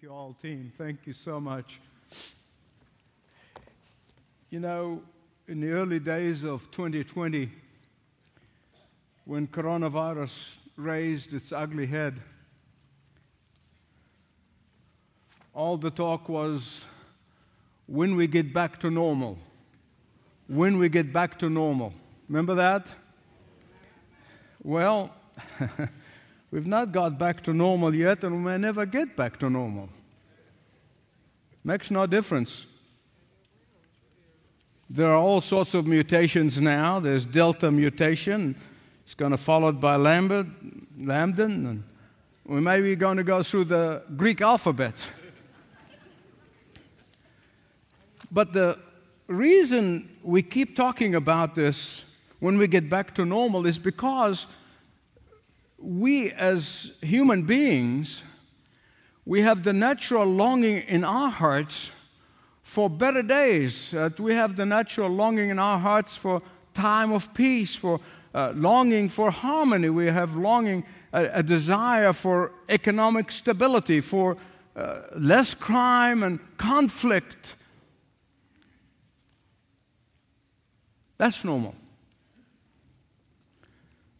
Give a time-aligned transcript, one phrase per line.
[0.00, 0.72] Thank you all, team.
[0.78, 1.78] Thank you so much.
[4.48, 5.02] You know,
[5.46, 7.50] in the early days of 2020,
[9.26, 12.18] when coronavirus raised its ugly head,
[15.52, 16.86] all the talk was
[17.86, 19.36] when we get back to normal.
[20.46, 21.92] When we get back to normal.
[22.26, 22.86] Remember that?
[24.62, 25.14] Well,
[26.50, 29.88] We've not got back to normal yet, and we may never get back to normal.
[31.62, 32.66] Makes no difference.
[34.88, 36.98] There are all sorts of mutations now.
[36.98, 38.56] There's Delta mutation.
[39.04, 40.46] It's going to followed by Lambert,
[40.98, 41.84] Lambden, and
[42.44, 44.94] we may be going to go through the Greek alphabet.
[48.32, 48.76] but the
[49.28, 52.04] reason we keep talking about this
[52.40, 54.48] when we get back to normal is because
[55.80, 58.22] we as human beings,
[59.24, 61.90] we have the natural longing in our hearts
[62.62, 63.94] for better days.
[64.18, 66.42] We have the natural longing in our hearts for
[66.74, 68.00] time of peace, for
[68.34, 69.90] uh, longing for harmony.
[69.90, 74.36] We have longing, a, a desire for economic stability, for
[74.76, 77.56] uh, less crime and conflict.
[81.18, 81.74] That's normal.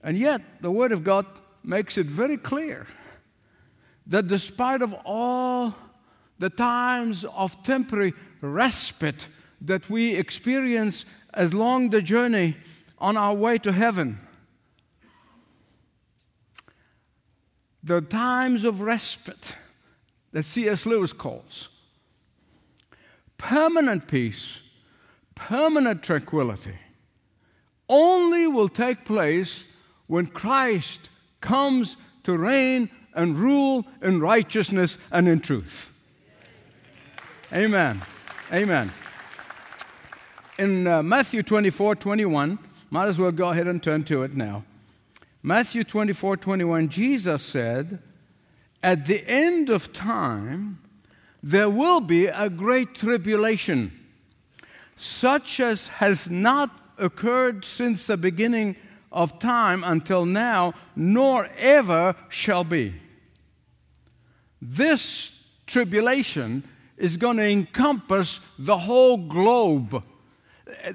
[0.03, 1.27] And yet, the Word of God
[1.63, 2.87] makes it very clear
[4.07, 5.75] that despite of all
[6.39, 9.29] the times of temporary respite
[9.61, 12.57] that we experience as long the journey
[12.99, 14.19] on our way to heaven,
[17.83, 19.57] the times of respite
[20.33, 20.87] that C.S.
[20.87, 21.69] Lewis calls
[23.37, 24.61] permanent peace,
[25.35, 26.77] permanent tranquility,
[27.89, 29.65] only will take place
[30.07, 31.10] when Christ
[31.41, 35.93] comes to reign and rule in righteousness and in truth.
[37.53, 38.01] Amen.
[38.53, 38.93] Amen.
[40.59, 42.59] In uh, Matthew 24 21,
[42.91, 44.65] might as well go ahead and turn to it now.
[45.43, 48.01] Matthew 24 21, Jesus said,
[48.83, 50.79] At the end of time,
[51.43, 53.99] there will be a great tribulation,
[54.97, 58.77] such as has not occurred since the beginning
[59.13, 62.95] of time until now, nor ever shall be.
[64.63, 66.65] This tribulation
[66.97, 70.03] is going to encompass the whole globe.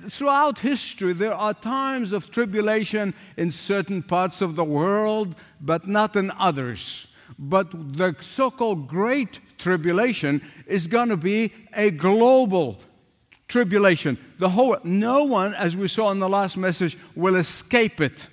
[0.08, 6.16] Throughout history, there are times of tribulation in certain parts of the world, but not
[6.16, 7.08] in others.
[7.38, 12.80] But the so called Great Tribulation is going to be a global
[13.48, 14.18] tribulation.
[14.40, 18.28] The whole, no one, as we saw in the last message, will escape it.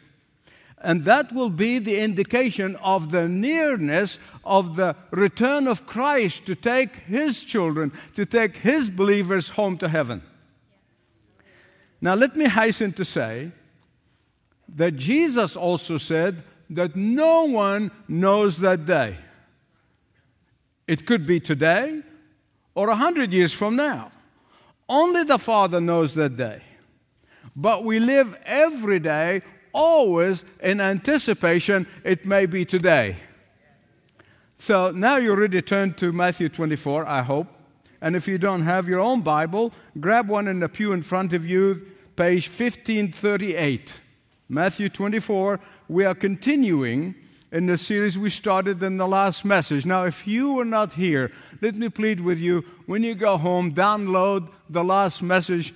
[0.79, 6.55] And that will be the indication of the nearness of the return of Christ to
[6.57, 10.23] take his children, to take his believers home to heaven.
[12.01, 13.53] Now, let me hasten to say
[14.75, 19.17] that Jesus also said that no one knows that day.
[20.89, 22.03] It could be today
[22.75, 24.12] or a hundred years from now.
[24.93, 26.61] Only the Father knows that day.
[27.57, 29.41] But we live every day
[29.73, 33.17] always in anticipation it may be today.
[34.59, 37.47] So now you're ready to turn to Matthew 24, I hope.
[38.03, 41.33] And if you don't have your own Bible, grab one in the pew in front
[41.33, 43.99] of you, page 1538.
[44.51, 45.59] Matthew 24.
[45.89, 47.15] We are continuing
[47.53, 49.85] in the series we started in the last message.
[49.85, 51.31] Now, if you were not here,
[51.61, 55.75] let me plead with you when you go home, download the last message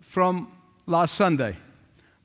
[0.00, 0.50] from
[0.86, 1.56] last Sunday.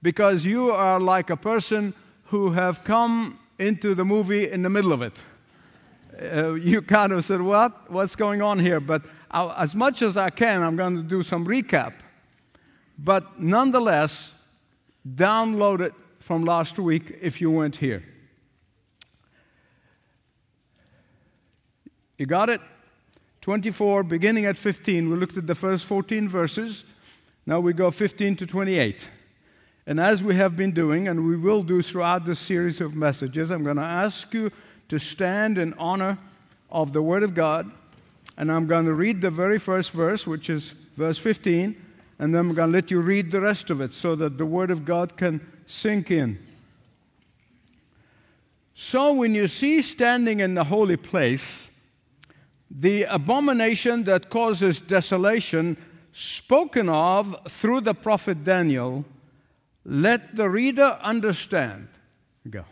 [0.04, 1.96] Because you are like a person
[2.26, 5.24] who have come into the movie in the middle of it.
[6.22, 7.92] Uh, you kind of said, What?
[7.92, 8.80] What's going on here?
[8.80, 11.94] But I'll, as much as I can, I'm going to do some recap.
[13.00, 14.32] But nonetheless,
[15.08, 18.04] download it from last week if you weren't here.
[22.22, 22.62] You got it?
[23.42, 25.10] 24, beginning at 15.
[25.10, 26.86] We looked at the first 14 verses.
[27.48, 29.10] Now we go 15 to 28.
[29.88, 33.50] And as we have been doing, and we will do throughout this series of messages,
[33.50, 34.52] I'm going to ask you
[34.90, 36.20] to stand in honor
[36.70, 37.72] of the Word of God.
[38.38, 41.76] And I'm going to read the very first verse, which is verse 15,
[42.20, 44.46] and then I'm going to let you read the rest of it so that the
[44.46, 46.38] Word of God can sink in.
[48.76, 51.71] So when you see standing in the holy place,
[52.80, 55.78] the abomination that causes desolation,
[56.14, 59.04] spoken of through the prophet Daniel,
[59.84, 61.88] let the reader understand.
[62.50, 62.66] Go.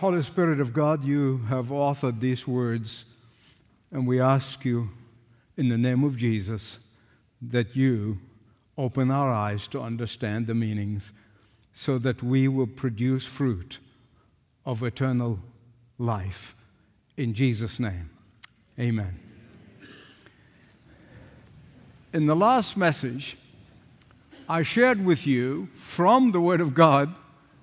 [0.00, 3.06] Holy Spirit of God, you have authored these words,
[3.90, 4.90] and we ask you
[5.56, 6.80] in the name of Jesus
[7.40, 8.18] that you
[8.76, 11.12] open our eyes to understand the meanings
[11.72, 13.78] so that we will produce fruit
[14.66, 15.38] of eternal
[15.96, 16.54] life.
[17.16, 18.10] In Jesus' name,
[18.78, 19.18] amen.
[22.12, 23.38] In the last message,
[24.46, 27.14] I shared with you from the Word of God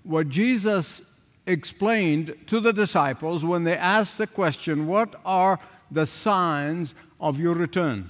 [0.01, 1.12] what Jesus
[1.45, 5.59] explained to the disciples when they asked the question, What are
[5.91, 8.09] the signs of your return?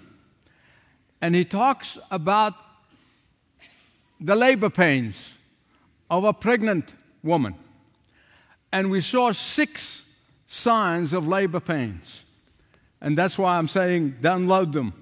[1.21, 2.53] And he talks about
[4.19, 5.37] the labor pains
[6.09, 6.93] of a pregnant
[7.23, 7.55] woman.
[8.71, 10.09] And we saw six
[10.47, 12.25] signs of labor pains.
[13.01, 14.93] And that's why I'm saying download them.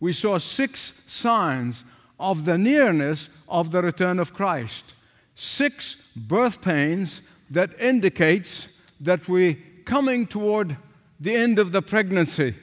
[0.00, 1.84] We saw six signs
[2.18, 4.94] of the nearness of the return of Christ.
[5.34, 8.68] Six birth pains that indicates
[8.98, 10.76] that we're coming toward
[11.20, 12.54] the end of the pregnancy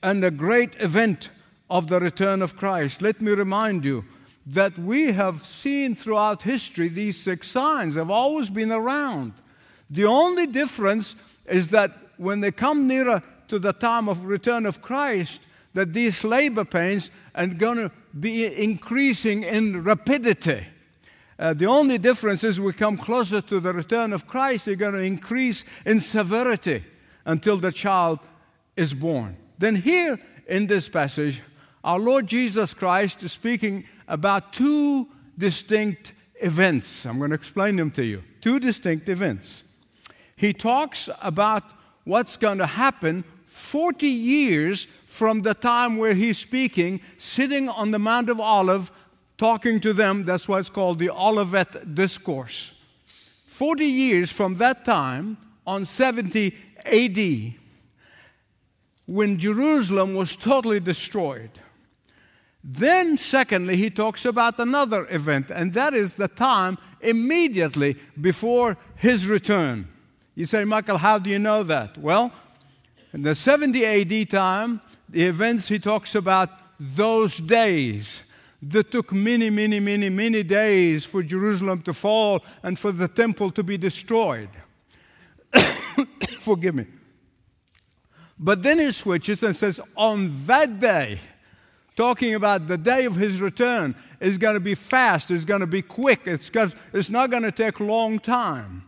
[0.00, 1.30] and a great event
[1.68, 3.02] of the return of Christ.
[3.02, 4.04] Let me remind you
[4.46, 9.32] that we have seen throughout history these six signs have always been around.
[9.90, 14.82] The only difference is that when they come nearer to the time of return of
[14.82, 15.40] Christ,
[15.74, 20.64] that these labor pains are going to be increasing in rapidity.
[21.38, 24.94] Uh, the only difference is we come closer to the return of Christ, they're going
[24.94, 26.82] to increase in severity
[27.24, 28.18] until the child
[28.76, 29.36] is born.
[29.58, 31.42] Then, here in this passage,
[31.84, 37.06] our Lord Jesus Christ is speaking about two distinct events.
[37.06, 38.24] I'm going to explain them to you.
[38.40, 39.64] Two distinct events.
[40.34, 41.64] He talks about
[42.04, 47.98] what's going to happen 40 years from the time where he's speaking, sitting on the
[47.98, 48.92] Mount of Olive
[49.38, 50.24] talking to them.
[50.24, 52.74] That's why it's called the Olivet Discourse.
[53.46, 56.54] 40 years from that time, on 70
[56.84, 57.54] AD,
[59.06, 61.50] when Jerusalem was totally destroyed.
[62.62, 69.26] Then, secondly, he talks about another event, and that is the time immediately before his
[69.26, 69.88] return.
[70.34, 71.96] You say, Michael, how do you know that?
[71.96, 72.32] Well,
[73.12, 78.22] in the 70 AD time, the events he talks about those days
[78.62, 83.50] that took many, many, many, many days for Jerusalem to fall and for the temple
[83.52, 84.50] to be destroyed.
[86.40, 86.86] Forgive me.
[88.38, 91.18] But then he switches and says, On that day,
[91.96, 95.66] talking about the day of his return, is going to be fast, it's going to
[95.66, 96.50] be quick, it's,
[96.92, 98.84] it's not going to take long time.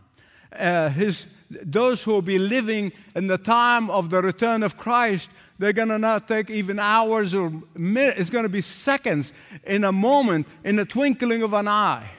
[0.53, 5.29] Uh, his, those who will be living in the time of the return of Christ
[5.61, 8.19] they're going to not take even hours or minutes.
[8.19, 9.31] It's going to be seconds,
[9.63, 12.09] in a moment, in the twinkling of an eye.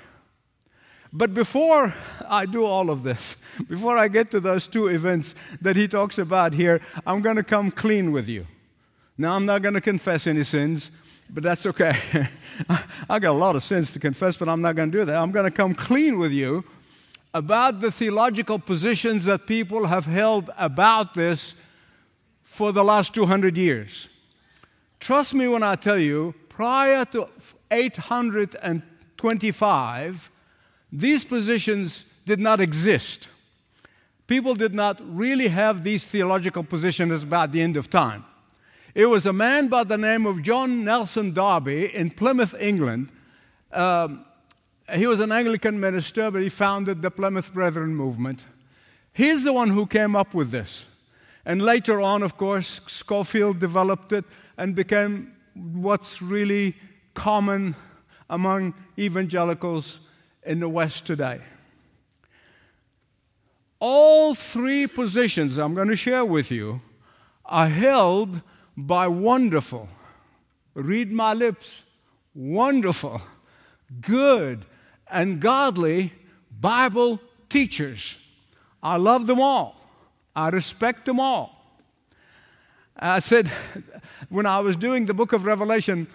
[1.13, 1.93] But before
[2.29, 3.37] I do all of this,
[3.69, 7.43] before I get to those two events that he talks about here, I'm going to
[7.43, 8.47] come clean with you.
[9.19, 10.93] Now, I'm not going to confess any sins,
[11.29, 12.29] but that's okay.
[13.11, 15.17] I got a lot of sins to confess, but I'm not going to do that.
[15.17, 16.63] I'm going to come clean with you
[17.35, 21.57] about the theological positions that people have held about this
[22.53, 24.11] for the last 200 years.
[25.01, 27.27] Trust me when I tell you, prior to
[27.71, 30.31] 825,
[30.93, 33.29] these positions did not exist.
[34.27, 38.27] People did not really have these theological positions about the end of time.
[38.95, 43.09] It was a man by the name of John Nelson Darby in Plymouth, England.
[43.73, 44.27] Um,
[44.93, 48.45] he was an Anglican minister, but he founded the Plymouth Brethren movement.
[49.15, 50.85] He's the one who came up with this.
[51.45, 54.25] And later on, of course, Scofield developed it
[54.57, 56.77] and became what's really
[57.15, 57.75] common
[58.31, 60.01] among evangelicals
[60.45, 61.41] in the West today.
[63.79, 66.81] All three positions I'm going to share with you
[67.45, 68.41] are held
[68.77, 69.89] by wonderful,
[70.75, 71.83] read my lips,
[72.35, 73.21] wonderful,
[74.01, 74.65] good,
[75.11, 76.13] and godly
[76.61, 78.19] Bible teachers.
[78.83, 79.82] I love them all.
[80.35, 81.59] I respect them all.
[82.97, 83.51] I said,
[84.29, 86.07] when I was doing the book of Revelation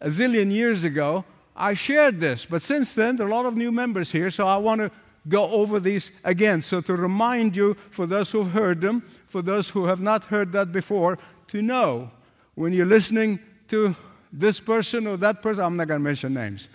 [0.00, 2.46] a zillion years ago, I shared this.
[2.46, 4.90] But since then, there are a lot of new members here, so I want to
[5.28, 6.62] go over these again.
[6.62, 10.52] So, to remind you, for those who've heard them, for those who have not heard
[10.52, 12.10] that before, to know
[12.54, 13.38] when you're listening
[13.68, 13.94] to
[14.32, 16.68] this person or that person, I'm not going to mention names.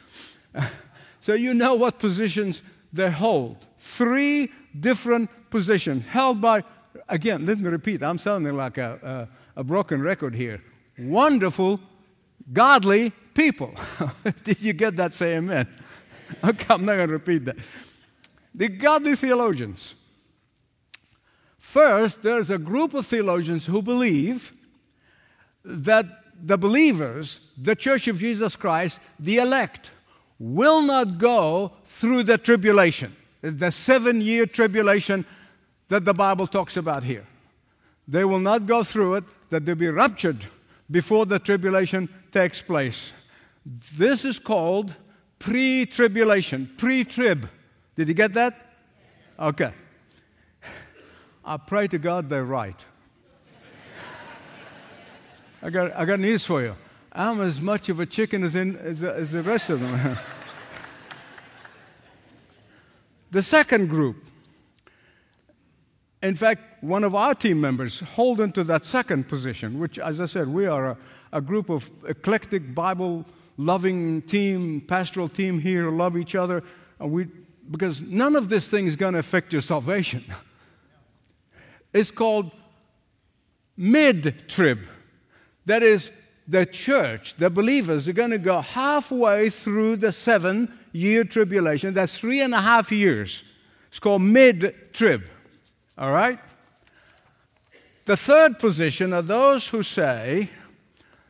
[1.20, 2.64] so, you know what positions
[2.94, 3.58] they hold.
[3.80, 6.64] Three different positions held by
[7.10, 10.62] again, let me repeat, I'm sounding like a, a, a broken record here.
[10.98, 11.80] Wonderful,
[12.52, 13.74] godly people.
[14.44, 15.14] Did you get that?
[15.14, 15.68] Say amen.
[16.44, 17.56] Okay, I'm not going to repeat that.
[18.54, 19.96] The godly theologians.
[21.58, 24.52] First, there's a group of theologians who believe
[25.64, 26.06] that
[26.42, 29.92] the believers, the Church of Jesus Christ, the elect,
[30.40, 35.26] will not go through the tribulation, the seven year tribulation
[35.90, 37.26] that the Bible talks about here.
[38.08, 40.46] They will not go through it, that they'll be raptured
[40.90, 43.12] before the tribulation takes place.
[43.66, 44.96] This is called
[45.40, 47.50] pre tribulation, pre trib.
[47.96, 48.54] Did you get that?
[49.40, 49.72] Okay.
[51.44, 52.86] I pray to God they're right.
[55.62, 56.76] I got, I got news for you.
[57.12, 60.18] I'm as much of a chicken as, in, as, as the rest of them.
[63.32, 64.27] the second group,
[66.24, 70.26] in fact, one of our team members hold into that second position, which, as I
[70.26, 70.98] said, we are a,
[71.34, 73.26] a group of eclectic Bible
[73.58, 76.64] loving team, pastoral team here, love each other.
[77.00, 77.28] And we,
[77.70, 80.24] because none of this thing is going to affect your salvation.
[81.94, 82.52] It's called
[83.76, 84.80] mid trib.
[85.66, 86.12] That is,
[86.48, 91.94] the church, the believers, are going to go halfway through the seven year tribulation.
[91.94, 93.44] That's three and a half years.
[93.90, 95.24] It's called mid trib.
[95.98, 96.40] All right?
[98.06, 100.50] The third position are those who say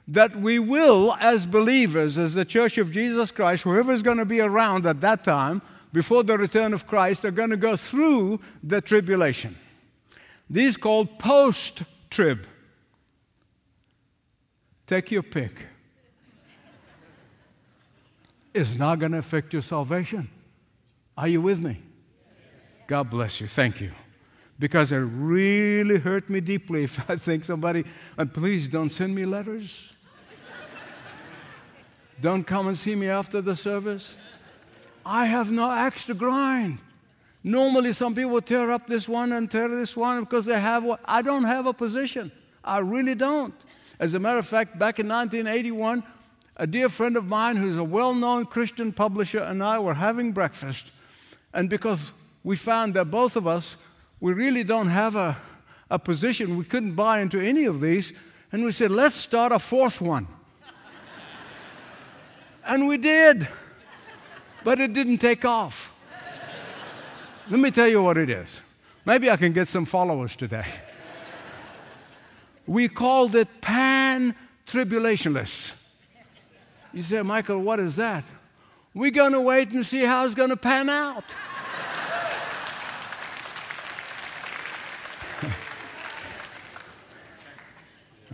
[0.07, 4.25] that we will, as believers, as the church of Jesus Christ, whoever is going to
[4.25, 8.39] be around at that time, before the return of Christ, are going to go through
[8.63, 9.55] the tribulation.
[10.49, 12.45] These called post trib.
[14.85, 15.65] Take your pick.
[18.53, 20.29] It's not going to affect your salvation.
[21.17, 21.81] Are you with me?
[22.87, 23.47] God bless you.
[23.47, 23.91] Thank you.
[24.59, 27.85] Because it really hurt me deeply if I think somebody,
[28.17, 29.93] and please don't send me letters.
[32.21, 34.15] don't come and see me after the service.
[35.05, 36.79] I have no axe to grind.
[37.43, 41.21] Normally, some people tear up this one and tear this one because they have I
[41.21, 42.31] don't have a position.
[42.63, 43.53] I really don't.
[43.99, 46.03] As a matter of fact, back in 1981,
[46.57, 50.33] a dear friend of mine who's a well known Christian publisher and I were having
[50.33, 50.91] breakfast.
[51.53, 51.99] And because
[52.43, 53.77] we found that both of us,
[54.19, 55.37] we really don't have a,
[55.89, 58.13] a position, we couldn't buy into any of these.
[58.51, 60.27] And we said, let's start a fourth one.
[62.65, 63.47] and we did.
[64.63, 65.93] But it didn't take off.
[67.49, 68.61] Let me tell you what it is.
[69.05, 70.65] Maybe I can get some followers today.
[72.65, 75.73] We called it pan tribulationless.
[76.93, 78.25] You say, Michael, what is that?
[78.93, 81.23] We're going to wait and see how it's going to pan out.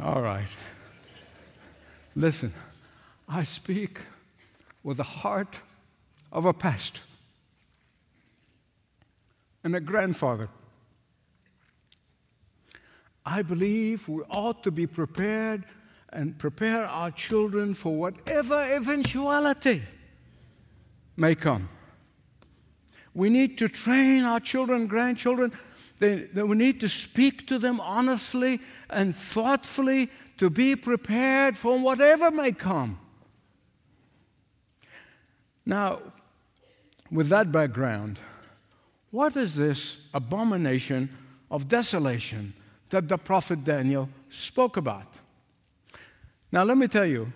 [0.02, 0.48] All right.
[2.16, 2.54] Listen,
[3.28, 4.00] I speak
[4.84, 5.60] with the heart
[6.32, 7.02] of a pastor
[9.64, 10.50] and a grandfather.
[13.26, 15.64] I believe we ought to be prepared
[16.10, 19.82] and prepare our children for whatever eventuality
[21.16, 21.70] may come.
[23.14, 25.52] We need to train our children, grandchildren.
[26.04, 31.80] They, they, we need to speak to them honestly and thoughtfully to be prepared for
[31.80, 33.00] whatever may come.
[35.66, 36.02] Now,
[37.10, 38.20] with that background,
[39.12, 41.10] what is this abomination
[41.50, 42.54] of desolation
[42.90, 45.08] that the prophet Daniel spoke about?
[46.52, 47.32] Now, let me tell you,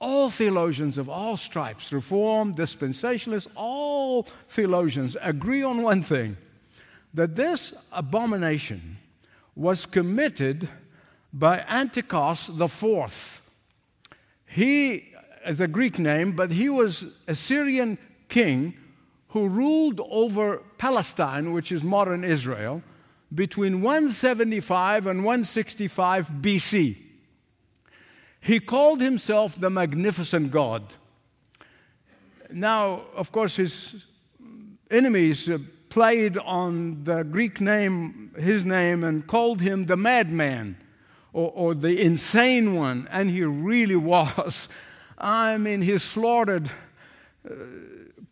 [0.00, 6.38] all theologians of all stripes, Reformed, Dispensationalists, all theologians agree on one thing
[7.14, 8.98] that this abomination
[9.54, 10.68] was committed
[11.32, 13.42] by Antiochus IV.
[14.46, 15.14] He
[15.46, 17.98] is a Greek name, but he was a Syrian
[18.28, 18.74] king
[19.28, 22.82] who ruled over Palestine, which is modern Israel,
[23.34, 26.96] between 175 and 165 BC.
[28.40, 30.82] He called himself the Magnificent God.
[32.50, 34.06] Now, of course, his
[34.90, 40.76] enemies uh, played on the Greek name, his name, and called him the madman
[41.32, 44.68] or, or the insane one, and he really was.
[45.16, 46.70] I mean, he slaughtered.
[47.48, 47.54] Uh,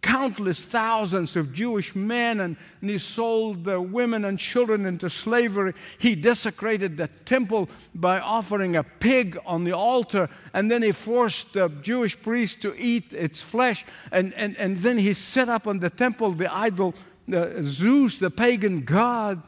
[0.06, 5.74] countless thousands of Jewish men and, and he sold the women and children into slavery.
[5.98, 11.54] He desecrated the temple by offering a pig on the altar, and then he forced
[11.54, 13.84] the Jewish priests to eat its flesh.
[14.12, 16.94] And, and, and then he set up on the temple the idol,
[17.28, 19.42] Zeus, the pagan god.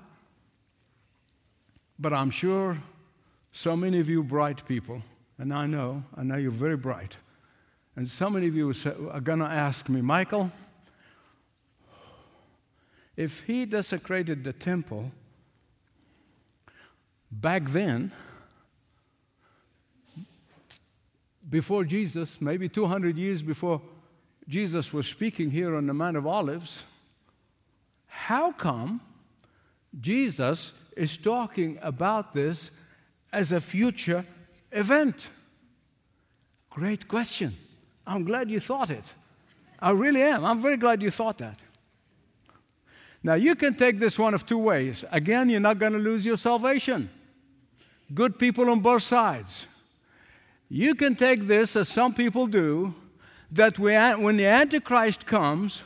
[1.99, 2.79] But I'm sure
[3.53, 5.03] so many of you bright people,
[5.39, 7.17] and I know, I know you're very bright
[7.99, 8.73] and so many of you
[9.11, 10.53] are going to ask me, Michael,
[13.17, 15.11] if he desecrated the temple,
[17.29, 18.13] back then,
[21.51, 23.83] before Jesus, maybe 200 years before
[24.47, 26.85] Jesus was speaking here on the Mount of Olives,
[28.27, 29.01] how come
[30.01, 32.73] Jesus is talking about this
[33.33, 34.25] as a future
[34.73, 35.31] event?
[36.69, 37.53] Great question.
[38.07, 39.05] I'm glad you thought it.
[39.79, 40.45] I really am.
[40.45, 41.59] I'm very glad you thought that.
[43.23, 45.05] Now, you can take this one of two ways.
[45.13, 47.09] Again, you're not going to lose your salvation.
[48.13, 49.69] Good people on both sides.
[50.69, 52.95] You can take this, as some people do,
[53.53, 55.85] that when the Antichrist comes,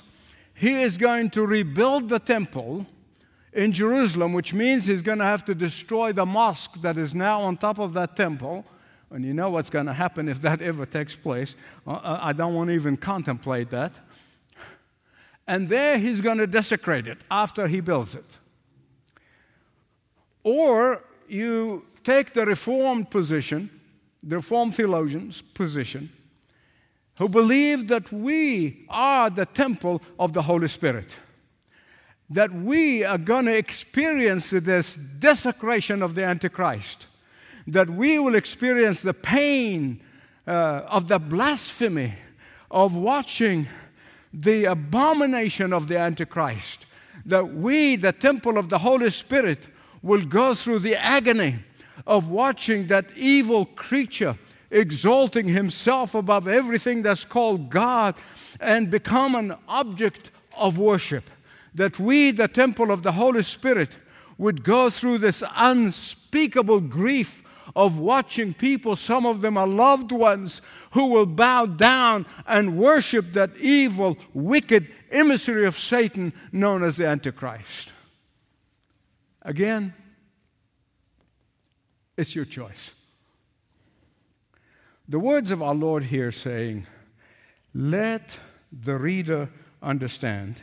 [0.62, 2.87] he is going to rebuild the temple
[3.53, 7.40] in Jerusalem, which means he's going to have to destroy the mosque that is now
[7.40, 8.64] on top of that temple.
[9.11, 11.57] And you know what's going to happen if that ever takes place.
[11.85, 13.90] Uh, uh, I don't want to even contemplate that.
[15.48, 18.38] And there he's going to desecrate it after he builds it.
[20.44, 23.68] Or you take the Reformed position,
[24.22, 26.12] the Reformed theologians' position,
[27.18, 31.18] who believe that we are the temple of the Holy Spirit
[32.33, 37.07] that we are going to experience this desecration of the Antichrist,
[37.66, 40.01] that we will experience the pain
[40.46, 42.14] uh, of the blasphemy
[42.70, 43.68] of watching
[44.33, 46.87] the abomination of the Antichrist,
[47.27, 49.68] that we, the temple of the Holy Spirit,
[50.03, 51.57] will go through the agony
[52.07, 54.37] of watching that evil creature
[54.72, 58.16] exalting himself above everything that's called God
[58.58, 61.24] and become an object of worship
[61.74, 63.98] that we, the temple of the Holy Spirit,
[64.38, 67.42] would go through this unspeakable grief
[67.76, 73.32] of watching people, some of them are loved ones, who will bow down and worship
[73.32, 77.92] that evil, wicked emissary of Satan known as the Antichrist.
[79.42, 79.94] Again,
[82.16, 82.94] it's your choice.
[85.12, 86.87] The words of our Lord here saying,
[87.75, 88.38] Let
[88.72, 89.51] the reader
[89.83, 90.55] understand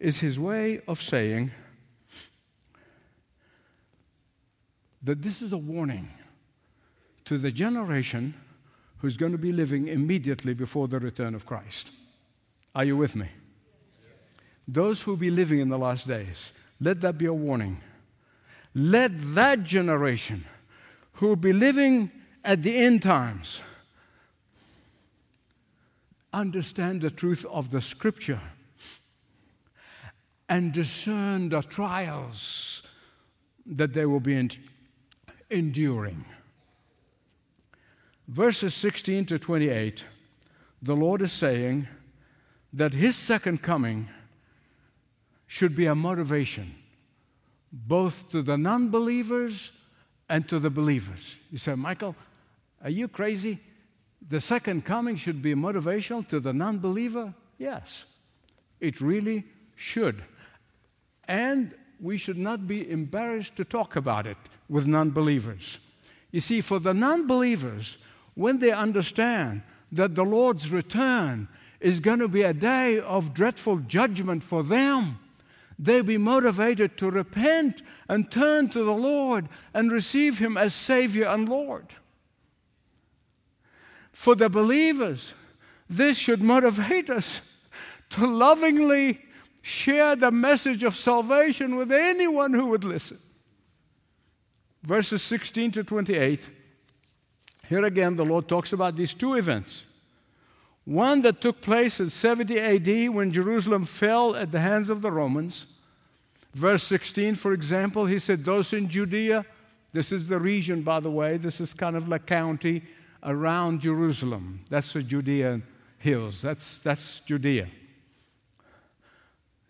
[0.00, 1.52] is his way of saying
[5.00, 6.08] that this is a warning
[7.24, 8.34] to the generation
[8.98, 11.92] who's going to be living immediately before the return of Christ.
[12.74, 13.28] Are you with me?
[14.66, 17.80] Those who will be living in the last days, let that be a warning.
[18.74, 20.46] Let that generation
[21.12, 22.10] who will be living
[22.44, 23.60] at the end times
[26.32, 28.40] understand the truth of the scripture
[30.48, 32.82] and discern the trials
[33.64, 34.48] that they will be
[35.50, 36.24] enduring.
[38.28, 40.04] Verses 16 to 28,
[40.80, 41.86] the Lord is saying
[42.72, 44.08] that His second coming
[45.46, 46.74] should be a motivation
[47.72, 49.72] both to the non believers
[50.28, 51.36] and to the believers.
[51.50, 52.14] You say, Michael,
[52.82, 53.60] are you crazy?
[54.28, 57.34] The second coming should be motivational to the non believer?
[57.58, 58.04] Yes,
[58.80, 59.44] it really
[59.76, 60.22] should.
[61.28, 64.36] And we should not be embarrassed to talk about it
[64.68, 65.78] with non believers.
[66.30, 67.98] You see, for the non believers,
[68.34, 71.48] when they understand that the Lord's return
[71.80, 75.18] is going to be a day of dreadful judgment for them,
[75.78, 81.26] they'll be motivated to repent and turn to the Lord and receive Him as Savior
[81.26, 81.86] and Lord.
[84.12, 85.34] For the believers,
[85.88, 87.40] this should motivate us
[88.10, 89.20] to lovingly
[89.62, 93.18] share the message of salvation with anyone who would listen.
[94.82, 96.50] Verses 16 to 28.
[97.68, 99.86] Here again, the Lord talks about these two events.
[100.84, 105.12] One that took place in 70 AD when Jerusalem fell at the hands of the
[105.12, 105.66] Romans.
[106.52, 109.46] Verse 16, for example, he said, Those in Judea,
[109.92, 112.82] this is the region, by the way, this is kind of like county
[113.22, 114.64] around Jerusalem.
[114.68, 115.62] That's the Judean
[115.98, 116.42] hills.
[116.42, 117.68] That's, that's Judea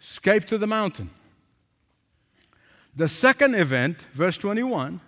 [0.02, 1.10] escape to the mountain.
[2.94, 5.00] The second event, verse 21,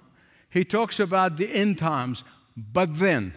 [0.48, 2.24] he talks about the end times,
[2.56, 3.34] but then.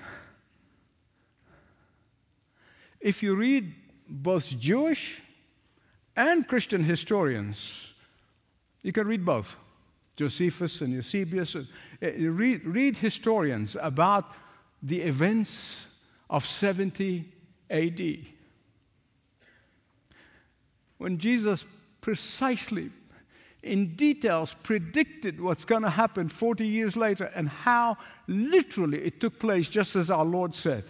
[3.01, 3.73] If you read
[4.07, 5.21] both Jewish
[6.15, 7.93] and Christian historians,
[8.83, 9.55] you can read both.
[10.15, 11.55] Josephus and Eusebius.
[11.55, 11.61] Uh,
[12.01, 14.31] read, read historians about
[14.81, 15.87] the events
[16.29, 17.25] of 70
[17.69, 18.01] AD
[20.97, 21.65] when Jesus
[22.01, 22.89] precisely
[23.63, 29.39] in details predicted what's going to happen 40 years later and how literally it took
[29.39, 30.85] place just as our Lord said.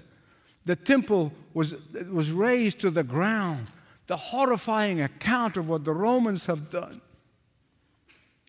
[0.66, 1.76] The temple was,
[2.10, 3.68] was razed to the ground,
[4.08, 7.02] the horrifying account of what the Romans have done.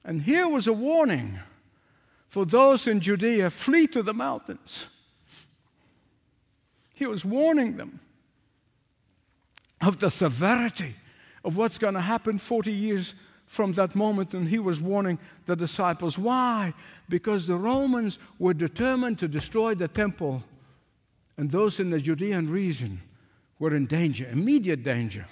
[0.05, 1.38] And here was a warning
[2.29, 4.88] for those in Judea, flee to the mountains.
[6.98, 8.00] He was warning them
[9.80, 10.96] of the severity
[11.44, 13.14] of what's going to happen 40 years
[13.46, 16.18] from that moment, and he was warning the disciples.
[16.18, 16.74] Why?
[17.08, 20.42] Because the Romans were determined to destroy the temple,
[21.37, 23.00] and those in the Judean region
[23.61, 25.28] were in danger, immediate danger.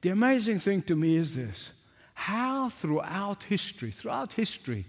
[0.00, 1.72] The amazing thing to me is this
[2.14, 4.86] how throughout history, throughout history,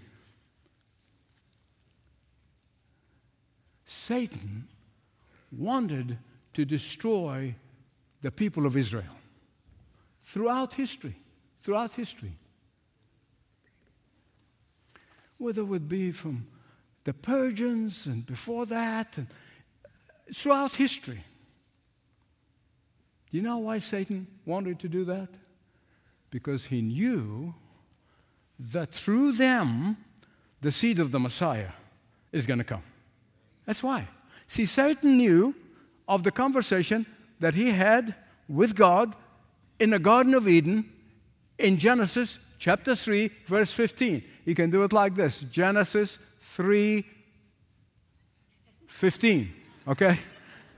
[3.84, 4.68] Satan
[5.58, 6.18] wanted
[6.54, 7.54] to destroy
[8.22, 9.16] the people of Israel.
[10.22, 11.16] Throughout history,
[11.62, 12.32] throughout history.
[15.38, 16.46] Whether it would be from
[17.04, 19.26] the Persians and before that, and
[20.32, 21.22] throughout history.
[23.30, 25.28] Do you know why Satan wanted to do that?
[26.30, 27.54] Because he knew
[28.58, 29.96] that through them,
[30.60, 31.72] the seed of the Messiah
[32.32, 32.82] is going to come.
[33.66, 34.08] That's why.
[34.46, 35.54] See, Satan knew
[36.06, 37.06] of the conversation
[37.40, 38.14] that he had
[38.48, 39.14] with God
[39.78, 40.90] in the Garden of Eden
[41.58, 44.22] in Genesis chapter 3, verse 15.
[44.44, 47.04] You can do it like this Genesis 3
[48.86, 49.52] 15.
[49.88, 50.18] Okay?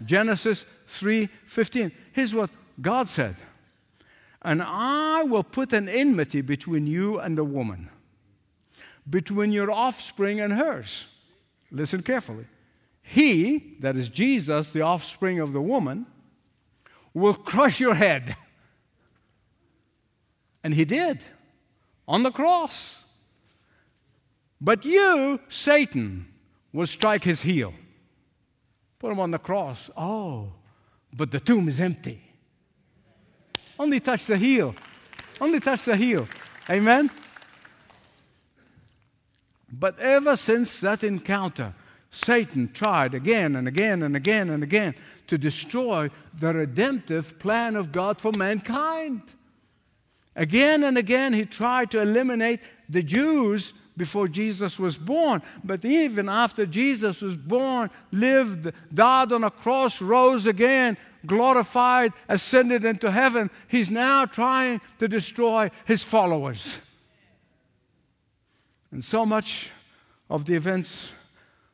[0.04, 1.92] Genesis 3 15.
[2.12, 2.50] Here's what
[2.80, 3.36] God said
[4.42, 7.90] And I will put an enmity between you and the woman,
[9.08, 11.08] between your offspring and hers.
[11.70, 12.46] Listen carefully.
[13.08, 16.06] He, that is Jesus, the offspring of the woman,
[17.14, 18.36] will crush your head.
[20.64, 21.24] And he did
[22.08, 23.04] on the cross.
[24.60, 26.26] But you, Satan,
[26.72, 27.72] will strike his heel.
[28.98, 29.88] Put him on the cross.
[29.96, 30.52] Oh,
[31.16, 32.20] but the tomb is empty.
[33.78, 34.74] Only touch the heel.
[35.40, 36.26] Only touch the heel.
[36.68, 37.08] Amen?
[39.70, 41.72] But ever since that encounter,
[42.10, 44.94] Satan tried again and again and again and again
[45.26, 49.22] to destroy the redemptive plan of God for mankind.
[50.34, 55.42] Again and again, he tried to eliminate the Jews before Jesus was born.
[55.64, 62.84] But even after Jesus was born, lived, died on a cross, rose again, glorified, ascended
[62.84, 66.78] into heaven, he's now trying to destroy his followers.
[68.90, 69.70] And so much
[70.28, 71.12] of the events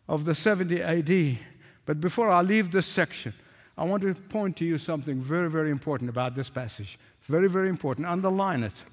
[0.08, 1.38] of the 70 AD.
[1.86, 3.32] But before I leave this section,
[3.76, 6.98] I want to point to you something very, very important about this passage.
[7.22, 8.06] Very, very important.
[8.06, 8.84] Underline it.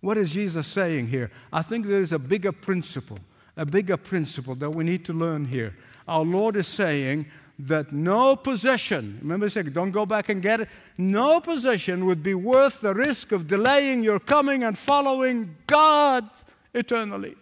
[0.00, 1.30] What is Jesus saying here?
[1.52, 3.18] I think there is a bigger principle,
[3.56, 5.74] a bigger principle that we need to learn here.
[6.08, 7.26] Our Lord is saying
[7.58, 12.34] that no possession, remember saying, don't go back and get it, no possession would be
[12.34, 16.28] worth the risk of delaying your coming and following God
[16.74, 17.36] eternally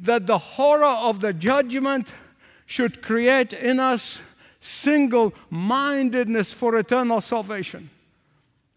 [0.00, 2.12] that the horror of the judgment
[2.66, 4.20] should create in us
[4.60, 7.90] single mindedness for eternal salvation.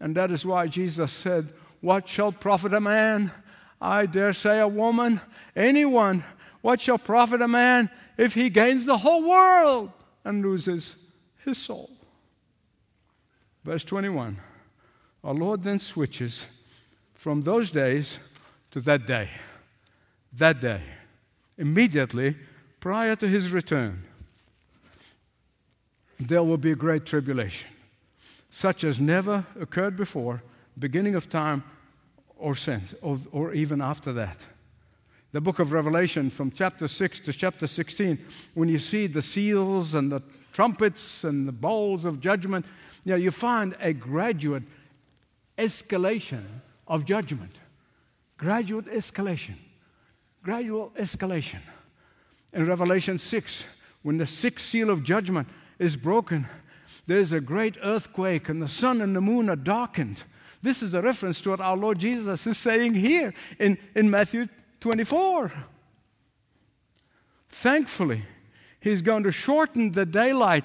[0.00, 3.32] And that is why Jesus said, What shall profit a man?
[3.80, 5.20] I dare say a woman,
[5.56, 6.24] anyone.
[6.60, 9.92] What shall profit a man if he gains the whole world
[10.24, 10.96] and loses
[11.44, 11.90] his soul?
[13.64, 14.36] Verse 21.
[15.24, 16.46] Our Lord then switches
[17.14, 18.18] from those days
[18.72, 19.30] to that day.
[20.32, 20.82] That day
[21.58, 22.36] immediately
[22.80, 24.04] prior to his return,
[26.20, 27.68] there will be a great tribulation,
[28.50, 30.42] such as never occurred before,
[30.78, 31.62] beginning of time
[32.36, 34.38] or since, or, or even after that.
[35.32, 38.18] The book of Revelation, from chapter 6 to chapter 16,
[38.54, 42.64] when you see the seals and the trumpets and the bowls of judgment,
[43.04, 44.62] you, know, you find a graduate
[45.58, 46.42] escalation
[46.86, 47.60] of judgment.
[48.38, 49.56] Graduate escalation
[50.48, 51.60] gradual escalation.
[52.54, 53.64] In Revelation 6,
[54.00, 55.46] when the sixth seal of judgment
[55.78, 56.46] is broken,
[57.06, 60.24] there's a great earthquake and the sun and the moon are darkened.
[60.62, 64.48] This is a reference to what our Lord Jesus is saying here in, in Matthew
[64.80, 65.52] 24.
[67.50, 68.22] Thankfully,
[68.80, 70.64] He's going to shorten the daylight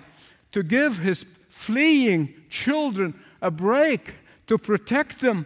[0.54, 4.16] to give His fleeing children a break,
[4.48, 5.46] to protect them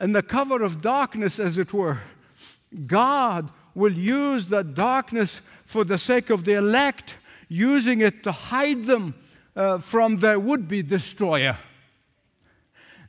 [0.00, 1.98] in the cover of darkness, as it were.
[2.86, 8.84] God will use the darkness for the sake of the elect, using it to hide
[8.86, 9.14] them
[9.56, 11.58] uh, from their would be destroyer.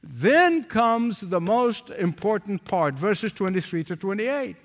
[0.02, 4.56] Then comes the most important part, verses 23 to 28.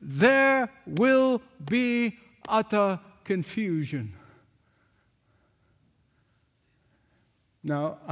[0.00, 2.16] There will be
[2.48, 4.14] utter confusion.
[7.62, 7.98] Now,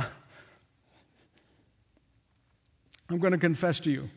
[3.08, 4.10] I'm going to confess to you.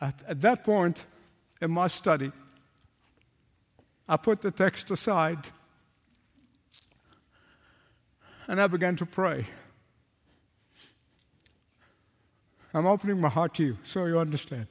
[0.00, 1.06] At, at that point
[1.60, 2.30] in my study,
[4.08, 5.38] I put the text aside
[8.46, 9.46] and I began to pray.
[12.72, 14.66] I'm opening my heart to you so you understand.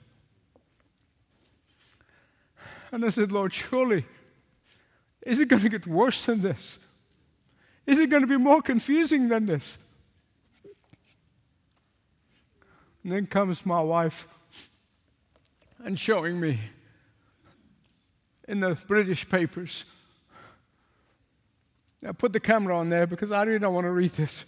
[2.92, 4.06] And I said, Lord, surely,
[5.26, 6.80] is it going to get worse than this?
[7.86, 9.78] Is it going to be more confusing than this?
[13.04, 14.28] And then comes my wife
[15.84, 16.60] and showing me
[18.48, 19.86] in the British papers.
[22.08, 24.46] I put the camera on there because I really don't want to read this.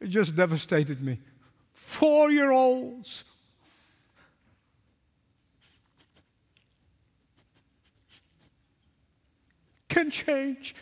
[0.00, 1.18] It just devastated me.
[1.72, 3.24] Four year olds.
[9.88, 10.74] Can change,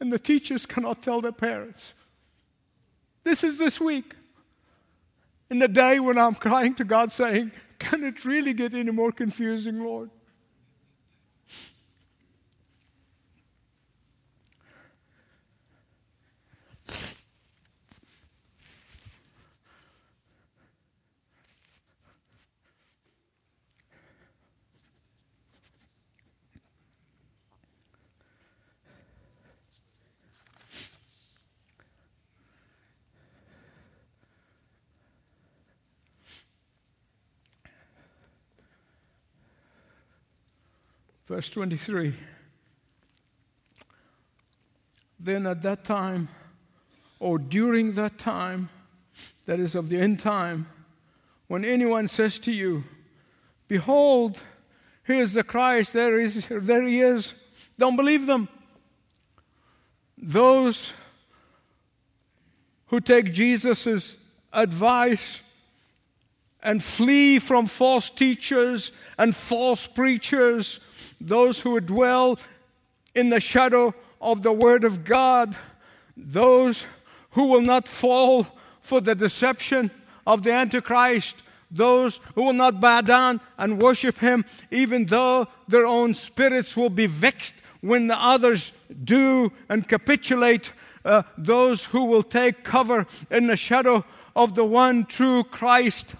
[0.00, 1.94] and the teachers cannot tell their parents.
[3.24, 4.14] This is this week.
[5.50, 9.12] In the day when I'm crying to God saying, Can it really get any more
[9.12, 10.10] confusing, Lord?
[41.28, 42.14] Verse 23.
[45.20, 46.28] Then at that time,
[47.20, 48.70] or during that time,
[49.44, 50.68] that is of the end time,
[51.46, 52.84] when anyone says to you,
[53.66, 54.40] Behold,
[55.06, 57.34] here is the Christ, there, is, there he is,
[57.78, 58.48] don't believe them.
[60.16, 60.94] Those
[62.86, 64.16] who take Jesus'
[64.50, 65.42] advice
[66.62, 70.80] and flee from false teachers and false preachers
[71.20, 72.38] those who dwell
[73.14, 75.56] in the shadow of the Word of God,
[76.16, 76.86] those
[77.30, 78.46] who will not fall
[78.80, 79.90] for the deception
[80.26, 85.86] of the Antichrist, those who will not bow down and worship Him, even though their
[85.86, 88.72] own spirits will be vexed when the others
[89.04, 90.72] do and capitulate,
[91.04, 96.14] uh, those who will take cover in the shadow of the one true Christ,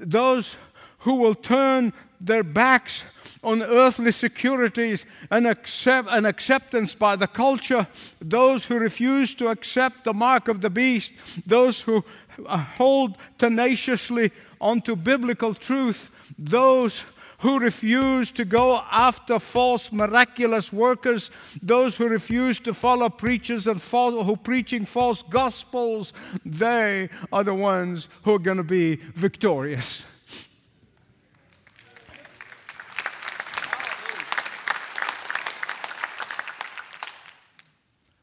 [0.00, 0.56] those
[1.00, 3.04] who will turn their backs
[3.42, 7.86] on earthly securities and, accept, and acceptance by the culture,
[8.20, 11.12] those who refuse to accept the mark of the beast,
[11.46, 12.04] those who
[12.46, 17.04] hold tenaciously onto biblical truth, those
[17.40, 21.30] who refuse to go after false miraculous workers,
[21.62, 26.12] those who refuse to follow preachers and follow, who preaching false gospels,
[26.44, 30.06] they are the ones who are going to be victorious.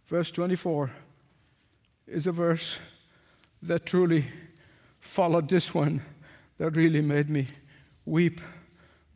[0.07, 0.89] Verse 24
[2.07, 2.79] is a verse
[3.61, 4.23] that truly
[4.99, 6.01] followed this one
[6.57, 7.47] that really made me
[8.05, 8.39] weep,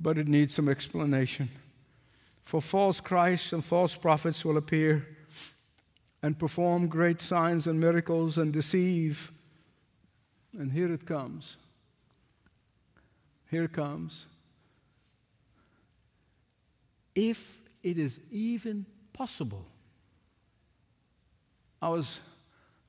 [0.01, 1.49] but it needs some explanation.
[2.43, 5.07] For false Christs and false prophets will appear
[6.23, 9.31] and perform great signs and miracles and deceive.
[10.57, 11.57] And here it comes.
[13.49, 14.25] Here it comes.
[17.15, 19.65] If it is even possible
[21.81, 22.21] I was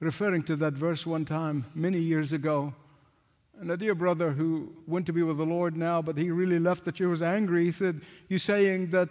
[0.00, 2.74] referring to that verse one time many years ago.
[3.60, 6.58] And a dear brother who went to be with the Lord now, but he really
[6.58, 7.64] left the church, was angry.
[7.64, 9.08] He said, You're saying that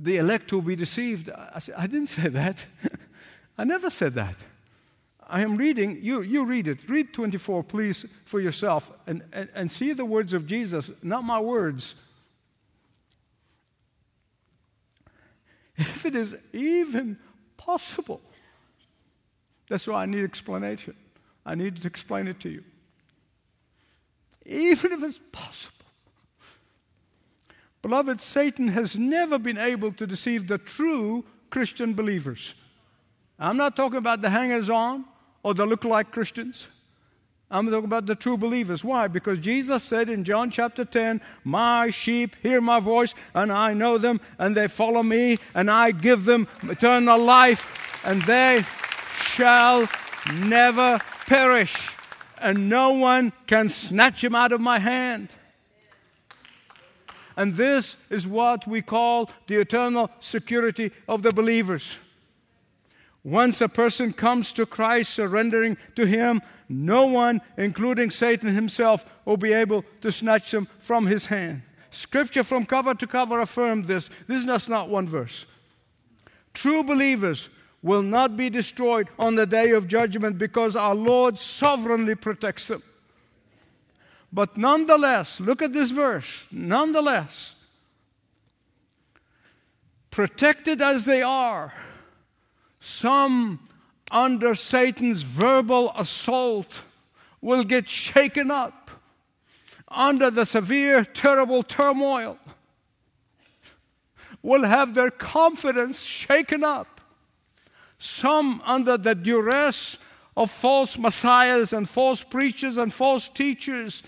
[0.00, 1.30] the elect will be deceived.
[1.30, 2.66] I said, I didn't say that.
[3.58, 4.36] I never said that.
[5.26, 6.88] I am reading, you, you read it.
[6.88, 11.38] Read 24, please, for yourself, and, and, and see the words of Jesus, not my
[11.38, 11.94] words.
[15.76, 17.18] If it is even
[17.56, 18.22] possible
[19.68, 20.94] that's why I need explanation.
[21.44, 22.64] I need to explain it to you.
[24.48, 25.86] Even if it's possible.
[27.82, 32.54] Beloved, Satan has never been able to deceive the true Christian believers.
[33.38, 35.04] I'm not talking about the hangers on
[35.42, 36.68] or the look like Christians.
[37.50, 38.84] I'm talking about the true believers.
[38.84, 39.08] Why?
[39.08, 43.96] Because Jesus said in John chapter 10, My sheep hear my voice, and I know
[43.96, 48.64] them, and they follow me, and I give them eternal life, and they
[49.22, 49.88] shall
[50.34, 51.90] never perish,
[52.40, 55.34] and no one can snatch him out of my hand.
[57.36, 61.98] And this is what we call the eternal security of the believers.
[63.22, 69.36] Once a person comes to Christ, surrendering to Him, no one, including Satan himself, will
[69.36, 71.62] be able to snatch them from His hand.
[71.90, 74.08] Scripture from cover to cover affirmed this.
[74.26, 75.46] This is not one verse.
[76.54, 77.50] True believers
[77.82, 82.82] will not be destroyed on the day of judgment because our Lord sovereignly protects them.
[84.32, 86.44] But nonetheless, look at this verse.
[86.50, 87.54] Nonetheless,
[90.10, 91.72] protected as they are,
[92.80, 93.60] some
[94.10, 96.82] under Satan's verbal assault
[97.40, 98.90] will get shaken up
[99.90, 102.38] under the severe, terrible turmoil,
[104.42, 106.97] will have their confidence shaken up.
[107.98, 109.98] Some under the duress
[110.36, 114.04] of false messiahs and false preachers and false teachers,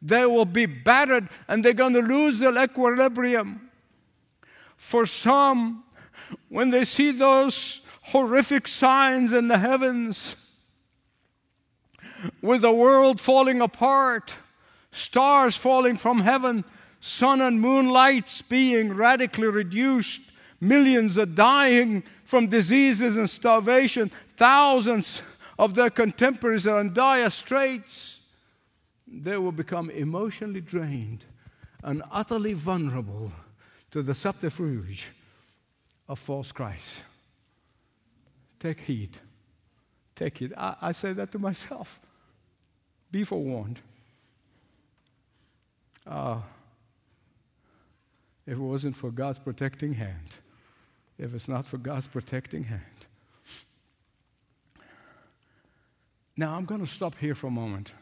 [0.00, 3.68] they will be battered and they're going to lose their equilibrium.
[4.76, 5.82] For some,
[6.48, 10.36] when they see those horrific signs in the heavens,
[12.40, 14.34] with the world falling apart,
[14.92, 16.64] stars falling from heaven,
[17.00, 20.20] sun and moon lights being radically reduced,
[20.68, 25.22] millions are dying from diseases and starvation, thousands
[25.58, 28.20] of their contemporaries are in dire straits,
[29.06, 31.26] they will become emotionally drained
[31.82, 33.30] and utterly vulnerable
[33.90, 35.10] to the subterfuge
[36.08, 37.04] of false Christ.
[38.58, 39.18] Take heed.
[40.14, 40.54] Take heed.
[40.56, 42.00] I, I say that to myself.
[43.10, 43.80] Be forewarned.
[46.06, 46.40] Uh,
[48.46, 50.38] if it wasn't for God's protecting hand,
[51.18, 52.82] if it's not for God's protecting hand.
[56.36, 57.92] Now, I'm going to stop here for a moment.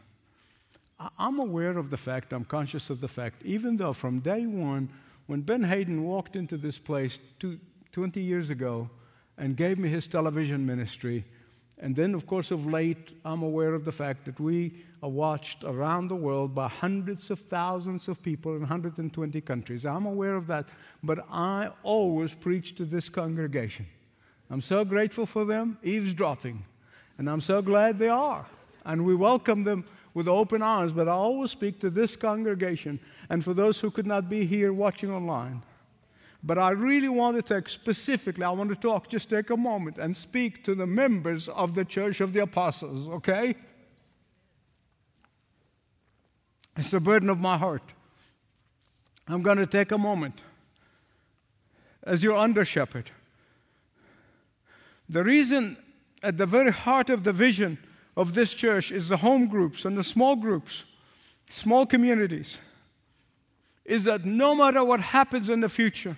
[1.19, 4.89] I'm aware of the fact, I'm conscious of the fact, even though from day one,
[5.27, 7.59] when Ben Haden walked into this place two,
[7.91, 8.89] 20 years ago,
[9.37, 11.25] and gave me his television ministry.
[11.79, 15.63] And then, of course, of late, I'm aware of the fact that we are watched
[15.63, 19.85] around the world by hundreds of thousands of people in 120 countries.
[19.85, 20.69] I'm aware of that,
[21.03, 23.85] but I always preach to this congregation.
[24.49, 26.63] I'm so grateful for them eavesdropping,
[27.17, 28.45] and I'm so glad they are.
[28.85, 33.43] And we welcome them with open arms, but I always speak to this congregation and
[33.43, 35.63] for those who could not be here watching online.
[36.43, 40.15] But I really want to specifically, I want to talk, just take a moment and
[40.15, 43.55] speak to the members of the Church of the Apostles, okay?
[46.75, 47.83] It's the burden of my heart.
[49.25, 50.41] I'm going to take a moment
[52.03, 53.09] as your under shepherd.
[55.07, 55.77] The reason
[56.21, 57.77] at the very heart of the vision
[58.17, 60.83] of this church is the home groups and the small groups,
[61.49, 62.57] small communities,
[63.85, 66.17] is that no matter what happens in the future,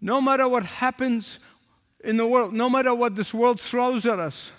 [0.00, 1.38] no matter what happens
[2.04, 4.52] in the world, no matter what this world throws at us,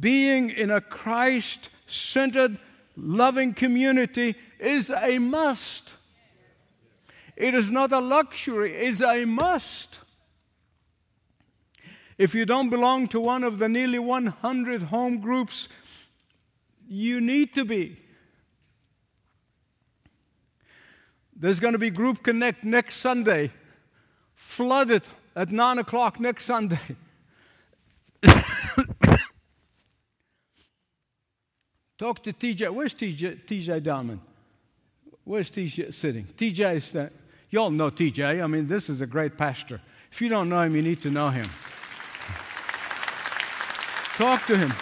[0.00, 2.58] being in a Christ centered,
[2.96, 5.94] loving community is a must.
[7.36, 10.00] It is not a luxury, it's a must.
[12.18, 15.68] If you don't belong to one of the nearly 100 home groups,
[16.86, 17.96] you need to be.
[21.34, 23.50] There's going to be Group Connect next Sunday
[24.42, 25.02] flooded
[25.34, 26.78] at 9 o'clock next Sunday.
[31.96, 32.70] Talk to TJ.
[32.70, 34.20] Where's TJ, TJ Diamond?
[35.24, 36.26] Where's TJ sitting?
[36.26, 37.12] TJ is that.
[37.48, 38.42] Y'all know TJ.
[38.42, 39.80] I mean, this is a great pastor.
[40.10, 41.46] If you don't know him, you need to know him.
[44.16, 44.74] Talk to him.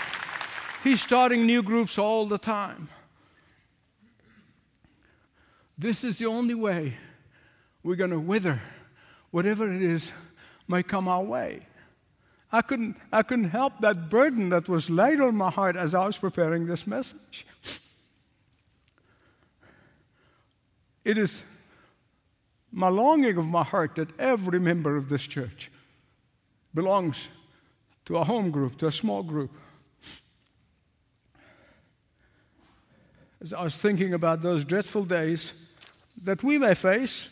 [0.83, 2.89] He's starting new groups all the time.
[5.77, 6.95] This is the only way
[7.83, 8.61] we're going to wither
[9.31, 10.13] whatever it is
[10.69, 11.67] may come our way.
[12.53, 16.07] I couldn't, I couldn't help that burden that was laid on my heart as I
[16.07, 17.47] was preparing this message.
[21.05, 21.45] It is
[22.73, 25.71] my longing of my heart that every member of this church
[26.75, 27.29] belongs
[28.05, 29.51] to a home group, to a small group.
[33.41, 35.53] As I was thinking about those dreadful days
[36.23, 37.29] that we may face,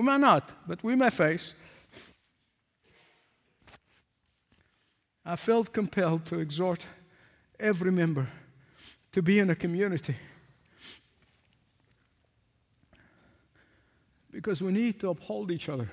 [0.00, 1.52] we may not, but we may face.
[5.26, 6.86] I felt compelled to exhort
[7.58, 8.26] every member
[9.12, 10.16] to be in a community.
[14.30, 15.90] Because we need to uphold each other.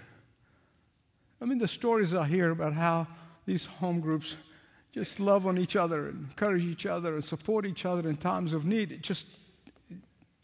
[1.42, 3.08] I mean, the stories I hear about how
[3.46, 4.38] these home groups
[4.94, 8.54] just love on each other and encourage each other and support each other in times
[8.54, 8.94] of need.
[8.94, 9.28] It's just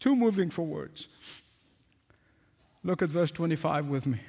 [0.00, 1.08] too moving for words.
[2.84, 4.20] Look at verse 25 with me.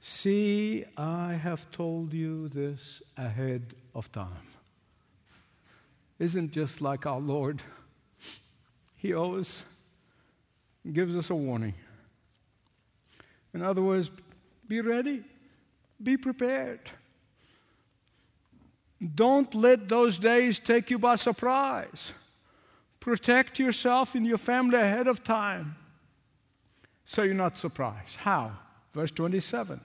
[0.00, 4.46] See, I have told you this ahead of time.
[6.18, 7.62] Isn't just like our Lord?
[8.96, 9.62] He always
[10.90, 11.74] gives us a warning.
[13.52, 14.10] In other words,
[14.66, 15.22] be ready,
[16.02, 16.90] be prepared.
[19.14, 22.12] Don't let those days take you by surprise.
[23.08, 25.76] Protect yourself and your family ahead of time
[27.06, 28.16] so you're not surprised.
[28.16, 28.52] How?
[28.92, 29.80] Verse 27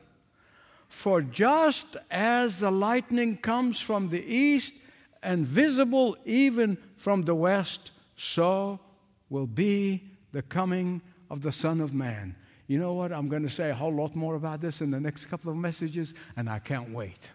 [0.89, 4.73] For just as the lightning comes from the east
[5.21, 8.81] and visible even from the west, so
[9.29, 10.03] will be
[10.33, 12.35] the coming of the Son of Man.
[12.67, 13.13] You know what?
[13.13, 15.55] I'm going to say a whole lot more about this in the next couple of
[15.55, 17.31] messages, and I can't wait.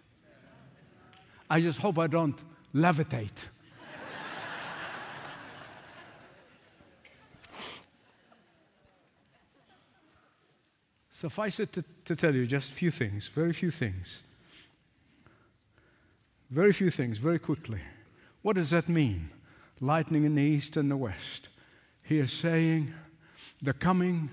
[1.49, 2.37] I just hope I don't
[2.75, 3.47] levitate.
[11.19, 14.21] Suffice it to, to, tell you just a few things, very few things.
[16.49, 17.81] Very few things, very quickly.
[18.41, 19.29] What does that mean?
[19.81, 21.49] Lightning in the east and the west.
[22.03, 22.93] He is saying
[23.61, 24.29] the coming,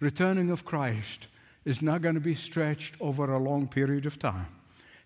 [0.00, 1.28] returning of Christ
[1.64, 4.48] is not going to be stretched over a long period of time.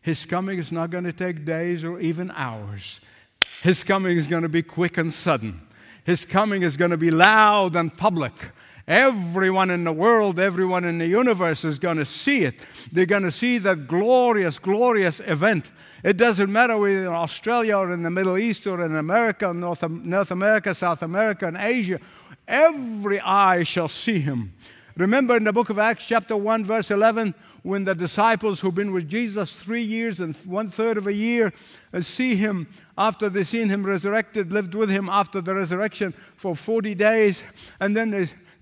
[0.01, 3.03] His coming is not going to take days or even hours.
[3.63, 5.61] His coming is going to be quick and sudden.
[6.05, 8.33] His coming is going to be loud and public.
[8.89, 12.55] Everyone in the world, everyone in the universe is going to see it.
[12.91, 15.71] They're going to see that glorious, glorious event.
[16.03, 19.89] It doesn't matter whether in Australia or in the Middle East or in America, North,
[19.89, 22.01] North America, South America, and Asia.
[22.49, 24.53] Every eye shall see him.
[24.97, 28.93] Remember in the book of Acts, chapter 1, verse 11, when the disciples who've been
[28.93, 31.53] with Jesus three years and one third of a year
[31.95, 32.69] uh, see him
[32.99, 37.43] after they've seen him resurrected, lived with him after the resurrection for 40 days,
[37.81, 38.11] and then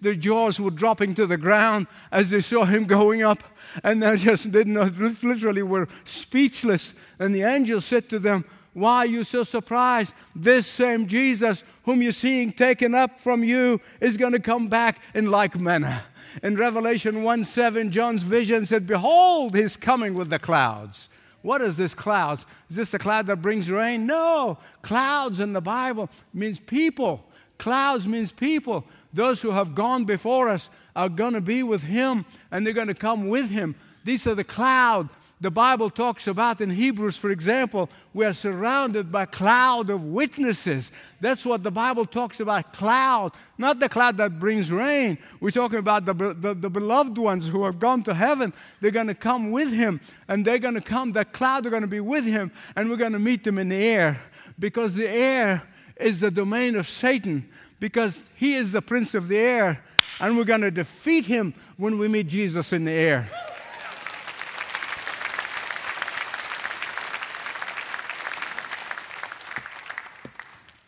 [0.00, 3.42] their jaws were dropping to the ground as they saw him going up,
[3.84, 6.94] and they just did not, literally were speechless.
[7.18, 10.14] And the angel said to them, why are you so surprised?
[10.34, 15.00] This same Jesus, whom you're seeing taken up from you, is going to come back
[15.12, 16.02] in like manner.
[16.42, 21.08] In Revelation 1 7, John's vision said, Behold, he's coming with the clouds.
[21.42, 22.46] What is this clouds?
[22.68, 24.06] Is this a cloud that brings rain?
[24.06, 24.58] No.
[24.82, 27.26] Clouds in the Bible means people.
[27.58, 28.84] Clouds means people.
[29.12, 32.88] Those who have gone before us are going to be with him and they're going
[32.88, 33.74] to come with him.
[34.04, 35.08] These are the cloud
[35.42, 40.92] the Bible talks about in Hebrews, for example, we are surrounded by cloud of witnesses.
[41.18, 45.16] That's what the Bible talks about cloud, not the cloud that brings rain.
[45.40, 48.52] We're talking about the, the, the beloved ones who have gone to heaven.
[48.82, 51.82] They're going to come with him, and they're going to come, that cloud are going
[51.82, 54.20] to be with him, and we're going to meet them in the air
[54.58, 55.62] because the air
[55.96, 57.48] is the domain of Satan,
[57.80, 59.82] because he is the prince of the air,
[60.20, 63.28] and we're going to defeat him when we meet Jesus in the air.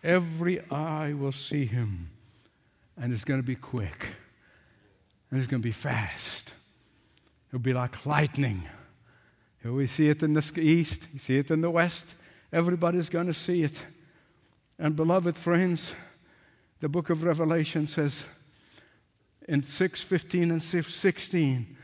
[0.05, 2.11] Every eye will see him.
[3.01, 4.09] And it's going to be quick.
[5.30, 6.53] And it's going to be fast.
[7.49, 8.64] It'll be like lightning.
[9.64, 12.16] We see it in the east, you see it in the west.
[12.53, 13.86] Everybody's going to see it.
[14.76, 15.95] And beloved friends,
[16.83, 18.24] the book of Revelation says
[19.47, 21.76] in 6:15 and 6:16,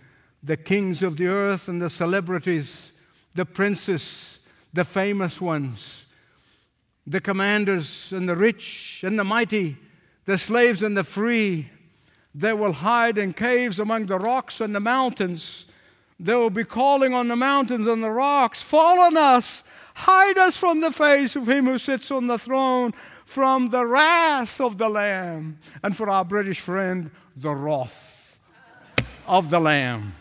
[0.43, 2.91] the kings of the earth and the celebrities,
[3.33, 4.41] the princes,
[4.73, 6.07] the famous ones,
[7.07, 9.77] the commanders and the rich and the mighty,
[10.25, 11.71] the slaves and the free.
[12.35, 15.67] They will hide in caves among the rocks and the mountains.
[16.19, 19.63] They will be calling on the mountains and the rocks, Fall on us!
[19.95, 22.95] Hide us from the face of him who sits on the throne,
[23.29, 25.59] from the wrath of the Lamb.
[25.83, 28.41] And for our British friend, the wrath
[29.27, 30.15] of the Lamb.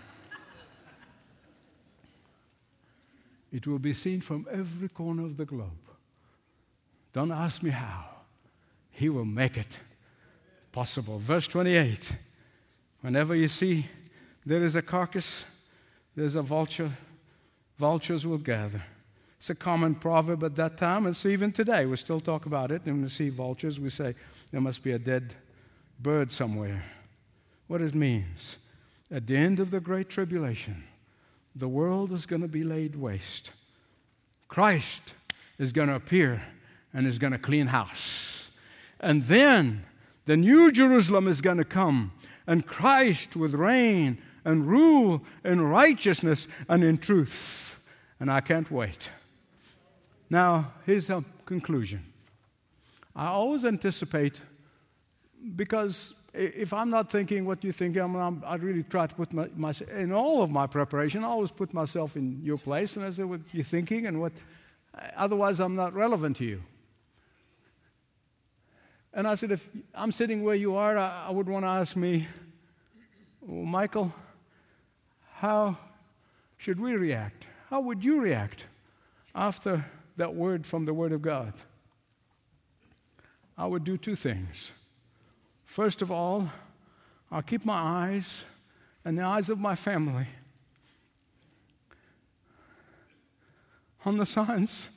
[3.50, 5.88] It will be seen from every corner of the globe.
[7.14, 8.10] Don't ask me how.
[8.92, 9.80] He will make it
[10.74, 11.18] possible.
[11.18, 12.12] Verse 28
[13.00, 13.86] Whenever you see
[14.46, 15.46] there is a carcass,
[16.14, 16.92] there's a vulture,
[17.78, 18.84] vultures will gather.
[19.38, 21.06] It's a common proverb at that time.
[21.06, 21.86] It's even today.
[21.86, 22.82] We still talk about it.
[22.86, 24.16] And when we see vultures, we say
[24.52, 25.36] there must be a dead
[26.00, 26.84] bird somewhere.
[27.68, 28.58] What it means
[29.12, 30.84] at the end of the Great Tribulation,
[31.56, 33.52] the world is going to be laid waste.
[34.48, 35.14] Christ
[35.60, 36.42] is going to appear
[36.94, 38.50] and is going to clean house.
[39.00, 39.86] And then
[40.26, 42.12] the new Jerusalem is going to come,
[42.48, 47.84] and Christ with reign and rule in righteousness and in truth.
[48.20, 49.12] And I can't wait.
[50.30, 52.04] Now, here's a conclusion.
[53.16, 54.42] I always anticipate,
[55.56, 59.34] because if I'm not thinking what you think, I'm, I'm, i really try to put
[59.34, 61.24] my, myself in all of my preparation.
[61.24, 64.34] I always put myself in your place and I say what you're thinking and what.
[65.16, 66.62] Otherwise, I'm not relevant to you.
[69.14, 71.96] And I said, if I'm sitting where you are, I, I would want to ask
[71.96, 72.28] me,
[73.42, 74.14] well, Michael,
[75.36, 75.78] how
[76.58, 77.48] should we react?
[77.70, 78.68] How would you react
[79.34, 79.86] after
[80.18, 81.54] that word from the Word of God?
[83.58, 84.72] I would do two things.
[85.66, 86.50] First of all,
[87.32, 88.46] I'll keep my eyes
[89.04, 90.28] and the eyes of my family
[94.06, 94.90] on the signs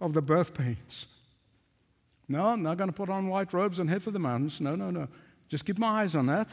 [0.00, 1.06] of the birth pains.
[2.28, 4.60] No, I'm not going to put on white robes and head for the mountains.
[4.60, 5.08] No, no, no.
[5.48, 6.48] Just keep my eyes on that.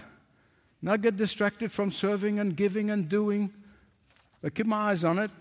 [0.81, 3.53] Not get distracted from serving and giving and doing,
[4.41, 5.31] but keep my eyes on it.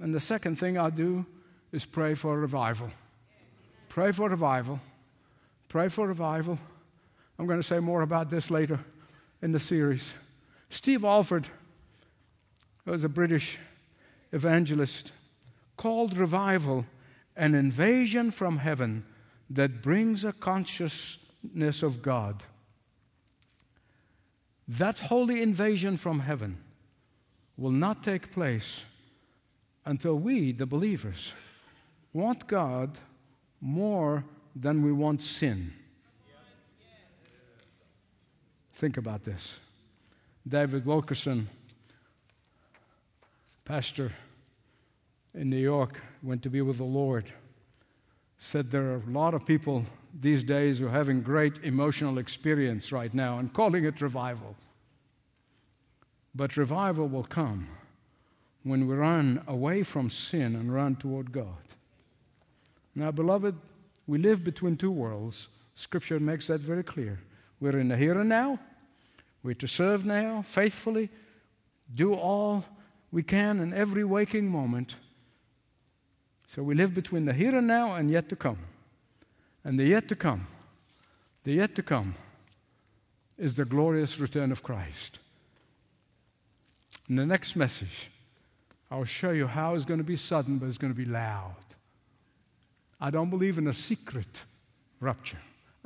[0.00, 1.24] And the second thing I'll do
[1.72, 2.90] is pray for revival.
[3.88, 4.80] Pray for revival.
[5.68, 6.58] Pray for revival.
[7.38, 8.80] I'm going to say more about this later
[9.42, 10.14] in the series.
[10.70, 11.46] Steve Olford
[12.84, 13.58] was a British
[14.32, 15.12] evangelist,
[15.76, 16.86] called revival
[17.36, 19.04] an invasion from heaven
[19.50, 22.42] that brings a consciousness of God.
[24.66, 26.58] That holy invasion from heaven
[27.56, 28.84] will not take place
[29.84, 31.32] until we, the believers,
[32.16, 32.98] want God
[33.60, 35.72] more than we want sin.
[38.74, 39.60] Think about this.
[40.48, 41.48] David Wilkerson,
[43.64, 44.12] pastor
[45.34, 47.26] in New York, went to be with the Lord,
[48.38, 49.84] said there are a lot of people
[50.18, 54.56] these days who are having great emotional experience right now and calling it revival.
[56.34, 57.68] But revival will come
[58.62, 61.75] when we run away from sin and run toward God.
[62.96, 63.54] Now, beloved,
[64.06, 65.48] we live between two worlds.
[65.74, 67.20] Scripture makes that very clear.
[67.60, 68.58] We're in the here and now.
[69.42, 71.10] We're to serve now faithfully,
[71.94, 72.64] do all
[73.12, 74.96] we can in every waking moment.
[76.46, 78.58] So we live between the here and now and yet to come.
[79.62, 80.46] And the yet to come,
[81.44, 82.14] the yet to come
[83.36, 85.18] is the glorious return of Christ.
[87.10, 88.10] In the next message,
[88.90, 91.65] I'll show you how it's going to be sudden, but it's going to be loud.
[93.00, 94.44] I don't believe in a secret
[95.00, 95.38] rupture,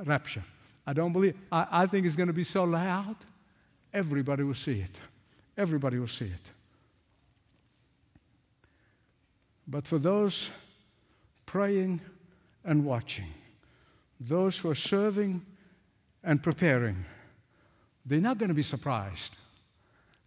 [0.03, 0.43] rapture.
[0.85, 3.15] I don't believe, I, I think it's going to be so loud,
[3.93, 4.99] everybody will see it.
[5.57, 6.51] Everybody will see it.
[9.67, 10.49] But for those
[11.45, 12.01] praying
[12.63, 13.27] and watching,
[14.19, 15.45] those who are serving
[16.23, 17.05] and preparing,
[18.05, 19.35] they're not going to be surprised.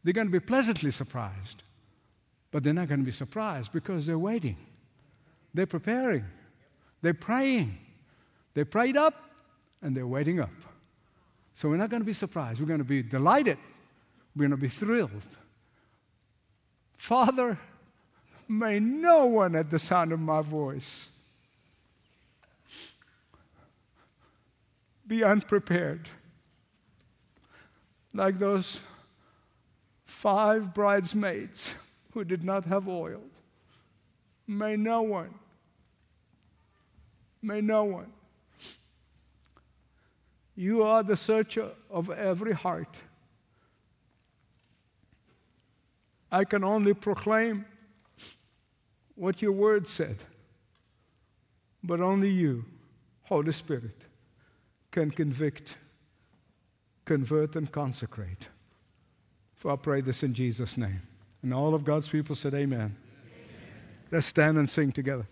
[0.03, 1.63] They're going to be pleasantly surprised,
[2.51, 4.57] but they're not going to be surprised because they're waiting.
[5.53, 6.25] They're preparing.
[7.05, 7.77] They're praying.
[8.55, 9.31] They prayed up
[9.83, 10.49] and they're waiting up.
[11.55, 12.61] So we're not going to be surprised.
[12.61, 13.59] We're going to be delighted.
[14.35, 15.11] We're going to be thrilled.
[16.97, 17.59] Father,
[18.49, 21.11] may no one at the sound of my voice
[25.07, 26.09] be unprepared
[28.15, 28.81] like those
[30.07, 31.75] five bridesmaids
[32.15, 33.21] who did not have oil.
[34.47, 35.35] May no one,
[37.45, 38.13] may no one.
[40.57, 42.97] You are the searcher of every heart.
[46.31, 47.65] I can only proclaim
[49.15, 50.17] what your word said,
[51.83, 52.65] but only you,
[53.25, 54.07] Holy Spirit,
[54.91, 55.77] can convict,
[57.05, 58.49] convert, and consecrate.
[59.55, 61.03] For I pray this in Jesus' name.
[61.43, 62.81] And all of God's people said, Amen.
[62.81, 62.97] Amen.
[64.11, 65.27] Let's stand and sing together.